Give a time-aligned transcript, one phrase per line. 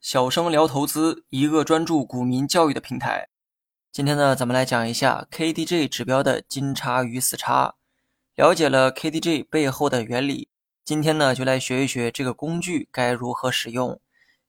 [0.00, 3.28] 小生聊投资，一个专注股民教育的平台。
[3.92, 7.74] 今天呢，咱们来讲一下 KDJ 指标的金叉与死叉。
[8.34, 10.48] 了解了 KDJ 背后的原理，
[10.84, 14.00] 今天呢，就来学一学这个工具该如何使用。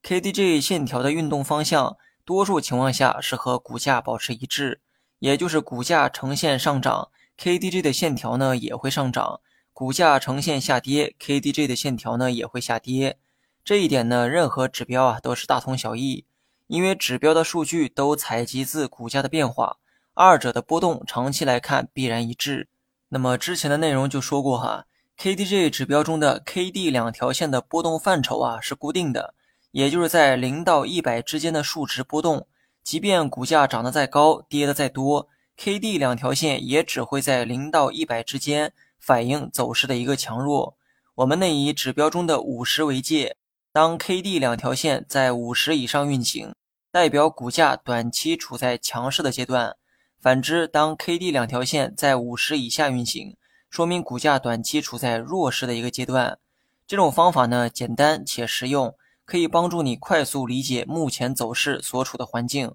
[0.03, 4.81] KDJ 线条的运动方向，多数情况下是和股价保持一致，
[5.19, 9.41] 也就是股价呈现上涨，KDJ 的线条呢也会上涨。
[9.81, 13.17] 股价呈现下跌，KDJ 的线条呢也会下跌。
[13.65, 16.23] 这一点呢，任何指标啊都是大同小异，
[16.67, 19.77] 因为指标的数据都采集自股价的变化，
[20.13, 22.67] 二者的波动长期来看必然一致。
[23.09, 24.85] 那么之前的内容就说过哈
[25.17, 29.33] ，KDJ 指标中的 KD 两条线的波动范畴啊是固定的，
[29.71, 32.45] 也就是在零到一百之间的数值波动，
[32.83, 38.73] 即便股价涨得再高，跌得再多，KD 两条线也只会在零到一百之间。
[39.01, 40.77] 反映走势的一个强弱。
[41.15, 43.35] 我们内以指标中的五十为界，
[43.73, 46.53] 当 KD 两条线在五十以上运行，
[46.91, 49.73] 代表股价短期处在强势的阶段；
[50.21, 53.35] 反之，当 KD 两条线在五十以下运行，
[53.69, 56.37] 说明股价短期处在弱势的一个阶段。
[56.85, 58.95] 这种方法呢，简单且实用，
[59.25, 62.73] 可以帮助你快速理解目前走势所处的环境。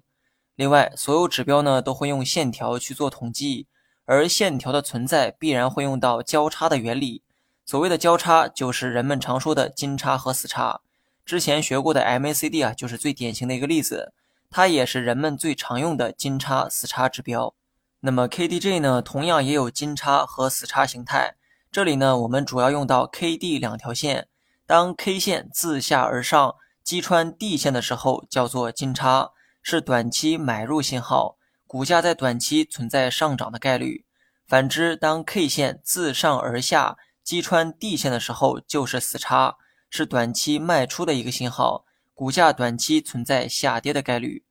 [0.55, 3.67] 另外，所有指标呢，都会用线条去做统计。
[4.07, 7.21] 而线条的存在必然会用到交叉的原理。
[7.65, 10.79] 所谓的交叉，就是人们常说的金叉和死叉。
[11.25, 14.13] 之前学过的 MACD 啊，就是最典型的一个例子，
[14.49, 17.53] 它也是人们最常用的金叉、死叉指标。
[17.99, 21.35] 那么 KDJ 呢，同样也有金叉和死叉形态。
[21.69, 24.29] 这里呢，我们主要用到 KD 两条线。
[24.65, 31.36] 当 K 线自下而上击穿 D 线的时候，叫做金叉，是短期买入信号。
[31.67, 34.05] 股价在短期存在上涨的概率。
[34.47, 39.57] 反之，当 K 线自上而下击穿 D 线的时候，就是死叉，
[39.89, 44.45] 是短期卖出的一个信号，股价短期存在下跌的概率。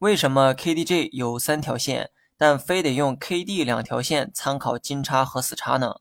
[0.00, 5.96] 为什么 KDJ 有三条线，但非得用 KD 两条线参考金叉和死叉呢？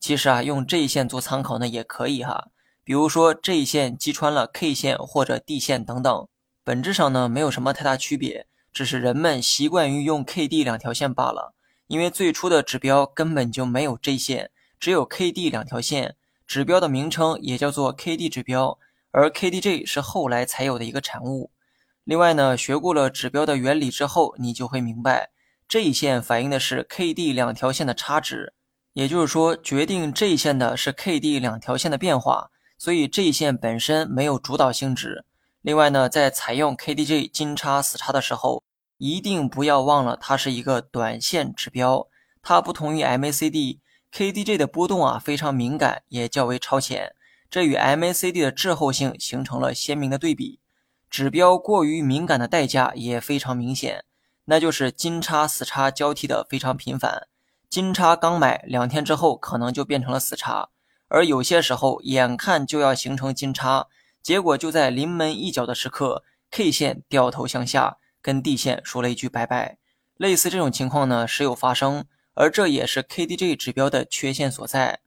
[0.00, 2.48] 其实啊，用这一线做参考呢也可以哈。
[2.82, 6.28] 比如说这一线击穿了 K 线或者 D 线等等，
[6.64, 8.46] 本质上呢没有什么太大区别。
[8.72, 11.54] 只是人们习惯于用 KD 两条线罢了，
[11.86, 18.78] 因为最初的指标根本就没有 J 线，只有 KD 两条线，指标的名称也叫做 KD 指标，
[19.10, 21.50] 而 KDJ 是后来才有的一个产物。
[22.04, 25.30] 另外呢，学过了指标的原理之后，你就会明白
[25.68, 28.54] ，J 线反映的是 KD 两条线的差值，
[28.94, 35.26] 也就是说，决定 J 线的是 KD 两条线的变化，所以 J 线本身没有主导性质。
[35.68, 38.62] 另外呢，在采用 KDJ 金叉死叉的时候，
[38.96, 42.08] 一定不要忘了它是一个短线指标。
[42.40, 47.14] 它不同于 MACD，KDJ 的波动啊非常敏感，也较为超前，
[47.50, 50.58] 这与 MACD 的滞后性形成了鲜明的对比。
[51.10, 54.06] 指标过于敏感的代价也非常明显，
[54.46, 57.28] 那就是金叉死叉交替的非常频繁。
[57.68, 60.70] 金叉刚买两天之后，可能就变成了死叉，
[61.08, 63.88] 而有些时候眼看就要形成金叉。
[64.22, 69.78] 结果就在临门一脚的时刻，K 线掉头向下，跟 D 线说了一句拜拜。
[70.16, 74.98] 类似这种情况呢，时有发生，而这也是 KDJ 指标的缺陷所在。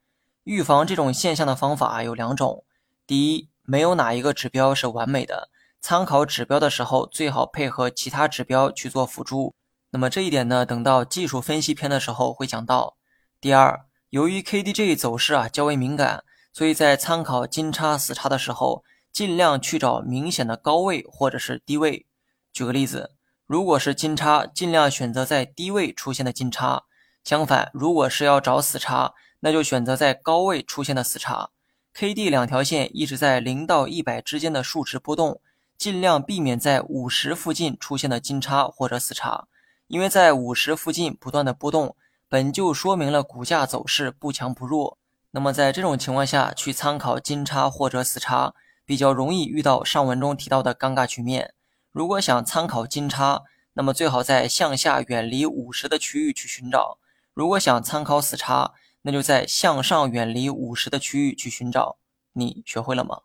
[0.45, 2.63] 预防这种现象的方法有两种：
[3.05, 5.49] 第一，没有哪一个指标是完美的，
[5.81, 9.53] 参考指标的时候最好配合其他指标去做辅助。
[9.91, 12.95] 那么这一点呢，等到技术分析篇的时候会讲到。
[13.41, 16.23] 第二，由于 KDJ 走势啊较为敏感，
[16.53, 18.83] 所以在参考金叉死叉的时候。
[19.11, 22.05] 尽量去找明显的高位或者是低位。
[22.53, 23.11] 举个例子，
[23.45, 26.85] 如果是金叉，尽量选择在低位出现的金叉；
[27.23, 31.49] 相反，如果是要找死叉，那就选择在高位出现的死叉。
[31.93, 35.41] KD 两条线一直在零到一百之间的数值波动，
[35.77, 39.47] 尽量避免在五十附近出现的金叉或者死叉，
[39.87, 41.95] 因为在五十附近不断的波动，
[42.29, 44.97] 本就说明了股价走势不强不弱。
[45.31, 48.53] 那么在这种情况下去参考金叉或者死叉。
[48.91, 51.53] 比较容易遇到上文中提到的尴尬局面。
[51.93, 56.97] 如果想参考金叉，那么最好在向下远离五十的区域去寻找；
[57.33, 58.73] 如果想参考死叉，
[59.03, 61.99] 那就在向上远离五十的区域去寻找。
[62.33, 63.21] 你学会了吗？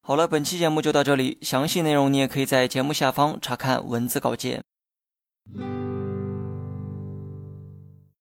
[0.00, 4.64] 好了，本期节目就到这里，详细内容你也可以在节目下方查看文字稿件。